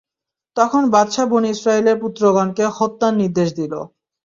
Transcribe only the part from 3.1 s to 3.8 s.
নির্দেশ দিল।